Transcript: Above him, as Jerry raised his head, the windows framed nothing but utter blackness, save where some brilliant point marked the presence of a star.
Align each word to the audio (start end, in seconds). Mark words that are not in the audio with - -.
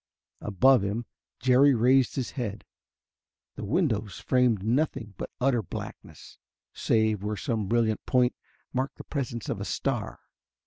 Above 0.41 0.81
him, 0.81 0.99
as 1.41 1.45
Jerry 1.45 1.75
raised 1.75 2.15
his 2.15 2.31
head, 2.31 2.65
the 3.53 3.63
windows 3.63 4.17
framed 4.19 4.63
nothing 4.63 5.13
but 5.15 5.29
utter 5.39 5.61
blackness, 5.61 6.39
save 6.73 7.21
where 7.21 7.37
some 7.37 7.67
brilliant 7.67 8.03
point 8.07 8.33
marked 8.73 8.97
the 8.97 9.03
presence 9.03 9.47
of 9.47 9.61
a 9.61 9.63
star. 9.65 10.19